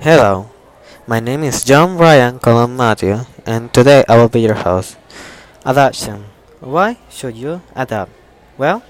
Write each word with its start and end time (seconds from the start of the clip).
Hello, 0.00 0.48
my 1.08 1.18
name 1.18 1.42
is 1.42 1.64
John 1.64 1.96
Brian 1.96 2.38
Colon 2.38 2.76
Matthew, 2.76 3.18
and 3.44 3.74
today 3.74 4.04
I 4.08 4.16
will 4.16 4.28
be 4.28 4.38
your 4.38 4.54
host. 4.54 4.96
Adoption. 5.66 6.26
Why 6.60 6.98
should 7.10 7.34
you 7.34 7.62
adopt? 7.74 8.12
Well, 8.56 8.84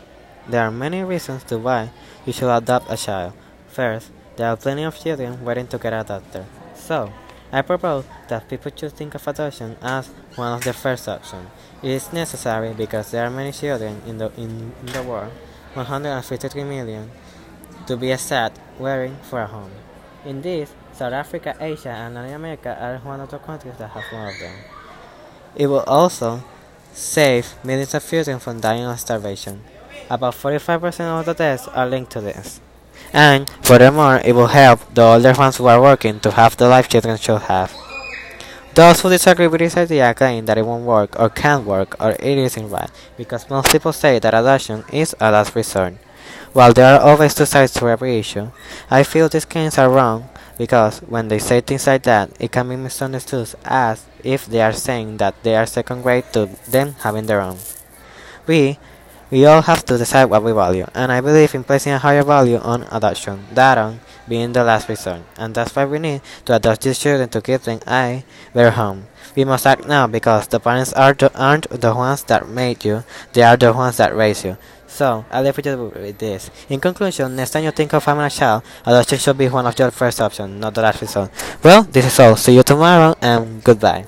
there 0.47 0.61
are 0.61 0.71
many 0.71 1.03
reasons 1.03 1.45
to 1.45 1.57
why 1.57 1.93
you 2.27 2.35
should 2.35 2.55
adopt 2.55 2.93
a 2.93 2.97
child. 2.99 3.33
First, 3.69 4.11
there 4.37 4.49
are 4.49 4.57
plenty 4.59 4.85
of 4.85 5.01
children 5.01 5.43
waiting 5.43 5.67
to 5.69 5.79
get 5.79 5.95
adopted. 5.95 6.45
So, 6.75 7.11
I 7.51 7.63
propose 7.63 8.05
that 8.29 8.47
people 8.51 8.71
should 8.77 8.93
think 8.93 9.15
of 9.15 9.27
adoption 9.27 9.79
as 9.81 10.09
one 10.37 10.53
of 10.53 10.65
the 10.65 10.75
first 10.75 11.09
options. 11.09 11.49
It 11.83 11.89
is 11.89 12.13
necessary 12.13 12.75
because 12.75 13.13
there 13.13 13.25
are 13.25 13.31
many 13.31 13.53
children 13.53 14.03
in 14.07 14.19
the, 14.19 14.31
in 14.37 14.75
the 14.93 15.03
world, 15.03 15.33
153 15.73 16.65
million, 16.65 17.11
to 17.87 17.97
be 17.97 18.13
exact, 18.13 18.61
waiting 18.79 19.17
for 19.23 19.41
a 19.41 19.47
home. 19.47 19.71
In 20.29 20.43
this, 20.43 20.75
South 20.93 21.15
Africa, 21.15 21.57
Asia, 21.59 21.89
and 21.89 22.15
Latin 22.15 22.35
America 22.35 22.77
are 22.79 22.99
one 22.99 23.19
of 23.19 23.31
the 23.31 23.39
countries 23.39 23.73
that 23.79 23.89
have 23.89 24.05
more 24.13 24.29
of 24.29 24.39
them. 24.39 24.53
It 25.57 25.69
will 25.69 25.85
also 25.87 26.45
save 26.93 27.55
millions 27.65 27.95
of 27.95 28.07
children 28.07 28.39
from 28.39 28.61
dying 28.61 28.85
of 28.85 29.01
starvation. 29.01 29.65
About 30.11 30.35
45% 30.35 31.21
of 31.21 31.25
the 31.25 31.33
deaths 31.33 31.67
are 31.69 31.89
linked 31.89 32.13
to 32.13 32.21
this. 32.21 32.61
And 33.11 33.49
furthermore, 33.63 34.21
it 34.23 34.35
will 34.35 34.49
help 34.49 34.81
the 34.93 35.01
older 35.01 35.33
ones 35.33 35.57
who 35.57 35.65
are 35.65 35.81
working 35.81 36.21
to 36.21 36.33
have 36.33 36.59
the 36.59 36.69
life 36.69 36.91
children 36.91 37.17
should 37.17 37.41
have. 37.49 37.75
Those 38.75 39.01
who 39.01 39.09
disagree 39.09 39.47
with 39.47 39.61
this 39.61 39.79
idea 39.79 40.13
claim 40.13 40.45
that 40.45 40.59
it 40.59 40.67
won't 40.67 40.85
work 40.85 41.19
or 41.19 41.31
can't 41.31 41.65
work 41.65 41.97
or 41.99 42.11
it 42.11 42.37
isn't 42.37 42.69
right 42.69 42.91
because 43.17 43.49
most 43.49 43.73
people 43.73 43.95
say 43.95 44.19
that 44.19 44.35
adoption 44.35 44.85
is 44.93 45.17
a 45.21 45.31
last 45.31 45.55
resort. 45.57 45.95
While 46.53 46.73
there 46.73 46.95
are 46.95 47.01
always 47.01 47.35
two 47.35 47.47
sides 47.47 47.73
to 47.75 47.89
every 47.89 48.19
issue, 48.19 48.51
I 48.91 49.03
feel 49.03 49.29
these 49.29 49.45
claims 49.45 49.79
are 49.79 49.91
wrong 49.91 50.29
because 50.57 50.99
when 51.01 51.29
they 51.29 51.39
say 51.39 51.61
things 51.61 51.87
like 51.87 52.03
that, 52.03 52.31
it 52.41 52.53
can 52.53 52.69
be 52.69 52.77
misunderstood 52.77 53.55
as 53.65 54.05
if 54.25 54.47
they 54.47 54.61
are 54.61 54.73
saying 54.73 55.19
that 55.19 55.35
they 55.43 55.55
are 55.57 55.67
second 55.67 56.03
grade 56.03 56.25
to 56.33 56.51
them 56.69 56.97
having 57.01 57.27
their 57.27 57.41
own. 57.41 57.59
We 58.47 58.79
we 59.31 59.45
all 59.45 59.63
have 59.63 59.85
to 59.87 59.99
decide 59.99 60.27
what 60.27 60.43
we 60.43 60.53
value, 60.53 60.87
and 60.95 61.13
I 61.13 61.21
believe 61.21 61.55
in 61.55 61.65
placing 61.65 61.93
a 61.93 61.99
higher 61.99 62.23
value 62.23 62.59
on 62.59 62.85
adoption, 62.91 63.45
that 63.53 63.79
on 63.79 64.01
being 64.29 64.53
the 64.53 64.65
last 64.65 64.89
resort, 64.89 65.23
and 65.37 65.55
that's 65.55 65.75
why 65.75 65.85
we 65.85 65.99
need 65.99 66.23
to 66.47 66.57
adopt 66.57 66.83
these 66.83 66.99
children 66.99 67.29
to 67.31 67.41
give 67.41 67.65
them 67.65 67.81
a 67.87 68.25
better 68.55 68.71
home. 68.71 69.07
We 69.37 69.45
must 69.45 69.67
act 69.67 69.87
now 69.87 70.07
because 70.07 70.49
the 70.49 70.59
parents 70.59 70.93
are 70.95 71.13
the, 71.13 71.31
aren't 71.39 71.69
the 71.69 71.95
ones 71.95 72.25
that 72.25 72.49
made 72.49 72.85
you, 72.85 73.05
they 73.33 73.43
are 73.43 73.57
the 73.57 73.73
ones 73.73 73.99
that 73.99 74.17
raised 74.17 74.45
you. 74.45 74.57
So, 74.87 75.27
I 75.31 75.43
leave 75.43 75.65
you 75.65 75.93
with 75.95 76.19
this. 76.19 76.51
In 76.69 76.81
conclusion, 76.81 77.37
next 77.37 77.51
time 77.51 77.65
you 77.65 77.71
think 77.71 77.93
of 77.93 78.05
having 78.05 78.25
a 78.25 78.31
child, 78.31 78.63
adoption 78.87 79.19
should 79.19 79.39
be 79.39 79.49
one 79.49 79.67
of 79.67 79.79
your 79.79 79.91
first 79.91 80.21
options, 80.21 80.59
not 80.59 80.75
the 80.75 80.81
last 80.81 81.03
resort. 81.03 81.31
Well, 81.63 81.83
this 81.85 82.07
is 82.07 82.19
all. 82.19 82.37
See 82.37 82.57
you 82.57 82.63
tomorrow, 82.63 83.15
and 83.21 83.63
goodbye. 83.63 84.07